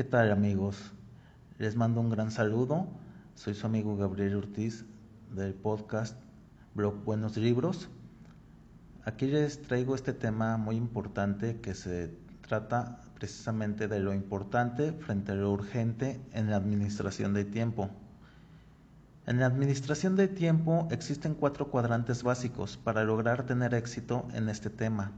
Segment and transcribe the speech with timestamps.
[0.00, 0.92] ¿Qué tal amigos?
[1.58, 2.86] Les mando un gran saludo.
[3.34, 4.86] Soy su amigo Gabriel Ortiz
[5.36, 6.16] del podcast
[6.74, 7.90] Blog Buenos Libros.
[9.04, 15.32] Aquí les traigo este tema muy importante que se trata precisamente de lo importante frente
[15.32, 17.90] a lo urgente en la administración de tiempo.
[19.26, 24.70] En la administración de tiempo existen cuatro cuadrantes básicos para lograr tener éxito en este
[24.70, 25.12] tema.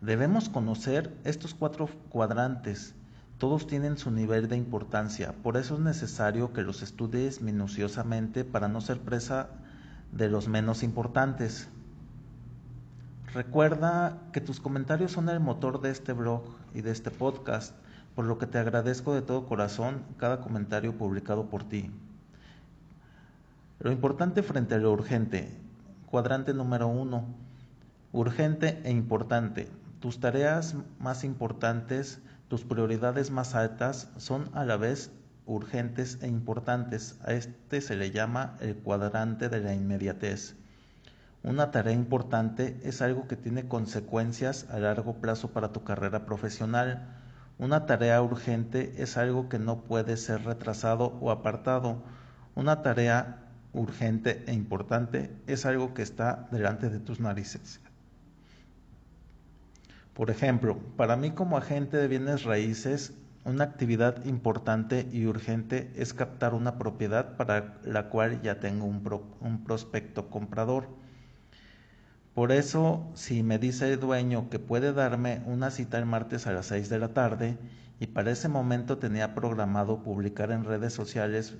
[0.00, 2.94] Debemos conocer estos cuatro cuadrantes.
[3.38, 8.66] Todos tienen su nivel de importancia, por eso es necesario que los estudies minuciosamente para
[8.66, 9.50] no ser presa
[10.10, 11.68] de los menos importantes.
[13.32, 16.42] Recuerda que tus comentarios son el motor de este blog
[16.74, 17.76] y de este podcast,
[18.16, 21.92] por lo que te agradezco de todo corazón cada comentario publicado por ti.
[23.78, 25.56] Lo importante frente a lo urgente.
[26.06, 27.26] Cuadrante número uno.
[28.10, 29.68] Urgente e importante.
[30.00, 35.10] Tus tareas más importantes, tus prioridades más altas son a la vez
[35.44, 37.18] urgentes e importantes.
[37.22, 40.56] A este se le llama el cuadrante de la inmediatez.
[41.42, 47.06] Una tarea importante es algo que tiene consecuencias a largo plazo para tu carrera profesional.
[47.58, 52.02] Una tarea urgente es algo que no puede ser retrasado o apartado.
[52.54, 53.38] Una tarea
[53.72, 57.80] urgente e importante es algo que está delante de tus narices.
[60.18, 63.12] Por ejemplo, para mí como agente de bienes raíces,
[63.44, 69.62] una actividad importante y urgente es captar una propiedad para la cual ya tengo un,
[69.62, 70.88] prospecto comprador.
[72.34, 76.52] Por eso, si me dice el dueño que puede darme una cita el martes a
[76.52, 77.56] las 6 de la tarde
[78.00, 81.54] y para ese momento tenía programado publicar en redes sociales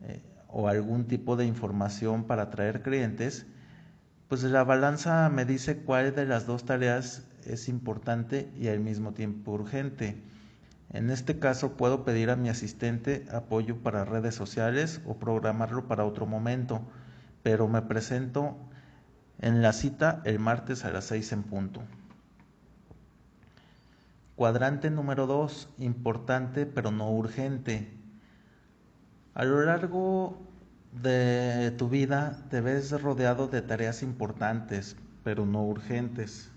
[0.00, 3.44] eh, o algún tipo de información para atraer clientes,
[4.28, 9.12] pues la balanza me dice cuál de las dos tareas es importante y al mismo
[9.12, 10.20] tiempo urgente.
[10.90, 16.04] En este caso puedo pedir a mi asistente apoyo para redes sociales o programarlo para
[16.04, 16.82] otro momento,
[17.42, 18.56] pero me presento
[19.40, 21.82] en la cita el martes a las 6 en punto.
[24.34, 27.92] Cuadrante número 2, importante pero no urgente.
[29.34, 30.40] A lo largo
[31.02, 36.50] de tu vida te ves rodeado de tareas importantes, pero no urgentes.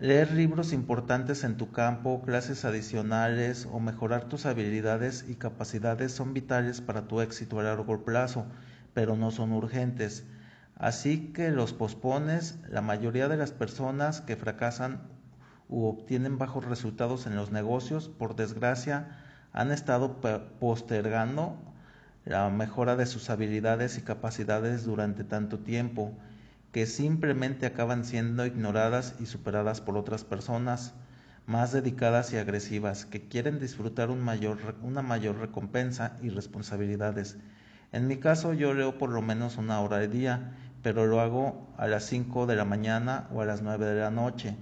[0.00, 6.34] Leer libros importantes en tu campo, clases adicionales o mejorar tus habilidades y capacidades son
[6.34, 8.46] vitales para tu éxito a largo plazo,
[8.94, 10.24] pero no son urgentes.
[10.76, 15.00] Así que los pospones, la mayoría de las personas que fracasan
[15.68, 19.08] u obtienen bajos resultados en los negocios, por desgracia,
[19.58, 20.20] han estado
[20.60, 21.56] postergando
[22.24, 26.12] la mejora de sus habilidades y capacidades durante tanto tiempo
[26.70, 30.94] que simplemente acaban siendo ignoradas y superadas por otras personas
[31.46, 37.36] más dedicadas y agresivas que quieren disfrutar una mayor recompensa y responsabilidades.
[37.90, 40.52] En mi caso yo leo por lo menos una hora al día,
[40.84, 44.12] pero lo hago a las 5 de la mañana o a las 9 de la
[44.12, 44.56] noche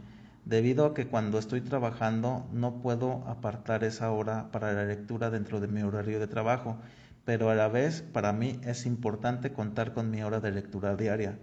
[0.46, 5.60] debido a que cuando estoy trabajando no puedo apartar esa hora para la lectura dentro
[5.60, 6.78] de mi horario de trabajo,
[7.24, 11.36] pero a la vez para mí es importante contar con mi hora de lectura diaria.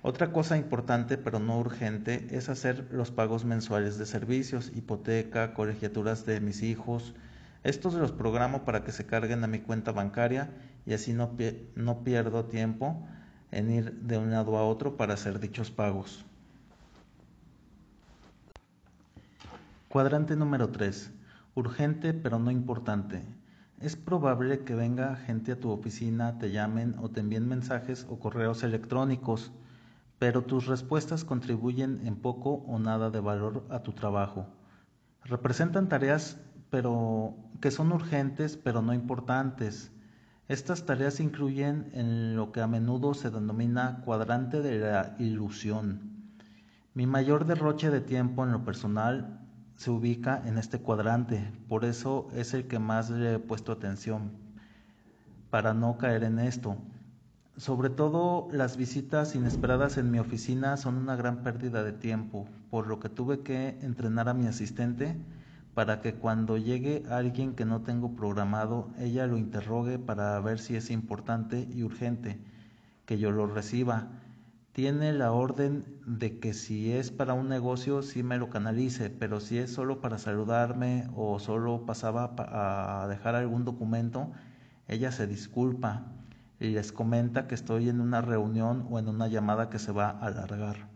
[0.00, 6.24] Otra cosa importante pero no urgente es hacer los pagos mensuales de servicios, hipoteca, colegiaturas
[6.24, 7.14] de mis hijos.
[7.64, 10.50] Estos los programo para que se carguen a mi cuenta bancaria
[10.86, 11.36] y así no,
[11.74, 13.04] no pierdo tiempo
[13.50, 16.24] en ir de un lado a otro para hacer dichos pagos.
[19.88, 21.14] Cuadrante número 3.
[21.54, 23.24] Urgente pero no importante.
[23.80, 28.18] Es probable que venga gente a tu oficina, te llamen o te envíen mensajes o
[28.18, 29.50] correos electrónicos,
[30.18, 34.46] pero tus respuestas contribuyen en poco o nada de valor a tu trabajo.
[35.24, 36.36] Representan tareas
[36.68, 39.90] pero que son urgentes pero no importantes.
[40.48, 46.28] Estas tareas incluyen en lo que a menudo se denomina cuadrante de la ilusión.
[46.92, 49.37] Mi mayor derroche de tiempo en lo personal
[49.78, 54.32] se ubica en este cuadrante, por eso es el que más le he puesto atención,
[55.50, 56.76] para no caer en esto.
[57.56, 62.88] Sobre todo las visitas inesperadas en mi oficina son una gran pérdida de tiempo, por
[62.88, 65.16] lo que tuve que entrenar a mi asistente
[65.74, 70.74] para que cuando llegue alguien que no tengo programado, ella lo interrogue para ver si
[70.74, 72.40] es importante y urgente,
[73.06, 74.08] que yo lo reciba
[74.72, 79.40] tiene la orden de que si es para un negocio sí me lo canalice, pero
[79.40, 84.30] si es solo para saludarme o solo pasaba a dejar algún documento,
[84.88, 86.06] ella se disculpa
[86.60, 90.10] y les comenta que estoy en una reunión o en una llamada que se va
[90.10, 90.88] a alargar.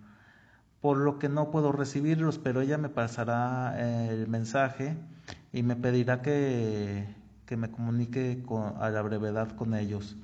[0.81, 4.97] por lo que no puedo recibirlos, pero ella me pasará eh, el mensaje
[5.53, 7.07] y me pedirá que,
[7.47, 8.45] que me comunique
[8.81, 10.17] a la brevedad con ellos.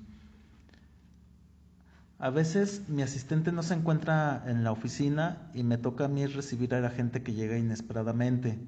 [2.20, 6.26] A veces mi asistente no se encuentra en la oficina y me toca a mí
[6.26, 8.58] recibir a la gente que llega inesperadamente.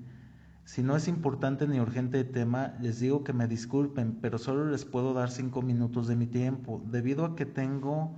[0.64, 4.66] Si no es importante ni urgente el tema, les digo que me disculpen, pero solo
[4.66, 8.16] les puedo dar cinco minutos de mi tiempo, debido a que tengo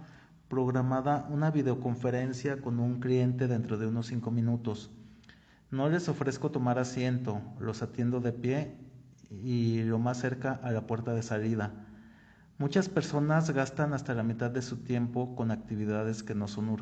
[0.48, 4.90] programada una videoconferencia con un cliente dentro de unos cinco minutos.
[5.70, 8.76] No les ofrezco tomar asiento, los atiendo de pie
[9.30, 11.72] y lo más cerca a la puerta de salida.
[12.62, 16.76] Muchas personas gastan hasta la mitad de su tiempo con actividades que, no son,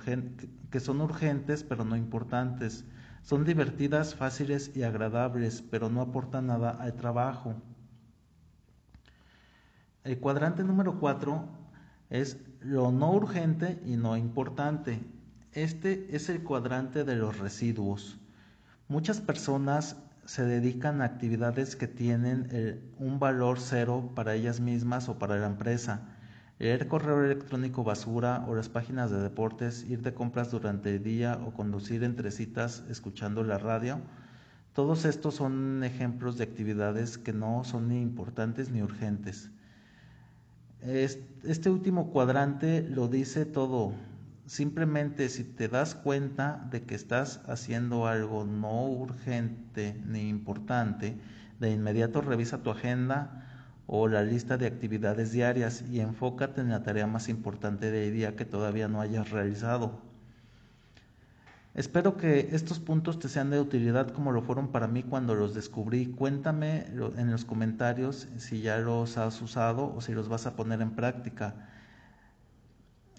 [0.70, 2.84] que son urgentes pero no importantes.
[3.22, 7.54] Son divertidas, fáciles y agradables, pero no aportan nada al trabajo.
[10.04, 11.48] El cuadrante número 4
[12.10, 15.00] es lo no urgente y no importante.
[15.52, 18.18] Este es el cuadrante de los residuos.
[18.88, 19.96] Muchas personas
[20.30, 25.36] se dedican a actividades que tienen eh, un valor cero para ellas mismas o para
[25.38, 26.02] la empresa.
[26.60, 31.40] Leer correo electrónico basura o las páginas de deportes, ir de compras durante el día
[31.44, 33.98] o conducir entre citas escuchando la radio.
[34.72, 39.50] Todos estos son ejemplos de actividades que no son ni importantes ni urgentes.
[40.80, 43.94] Este último cuadrante lo dice todo.
[44.50, 51.20] Simplemente si te das cuenta de que estás haciendo algo no urgente ni importante,
[51.60, 53.46] de inmediato revisa tu agenda
[53.86, 58.34] o la lista de actividades diarias y enfócate en la tarea más importante del día
[58.34, 60.00] que todavía no hayas realizado.
[61.74, 65.54] Espero que estos puntos te sean de utilidad como lo fueron para mí cuando los
[65.54, 66.06] descubrí.
[66.06, 70.80] Cuéntame en los comentarios si ya los has usado o si los vas a poner
[70.80, 71.69] en práctica.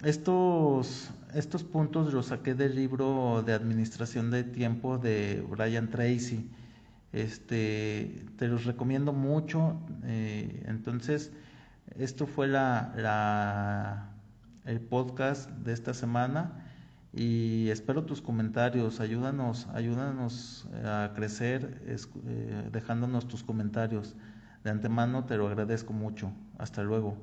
[0.03, 6.50] Estos, estos puntos los saqué del libro de Administración de Tiempo de Brian Tracy.
[7.13, 9.80] Este, te los recomiendo mucho.
[10.03, 11.31] Eh, entonces,
[12.00, 14.09] esto fue la, la,
[14.65, 16.65] el podcast de esta semana
[17.13, 24.15] y espero tus comentarios, ayúdanos, ayúdanos eh, a crecer eh, dejándonos tus comentarios.
[24.63, 26.31] De antemano te lo agradezco mucho.
[26.57, 27.18] Hasta luego.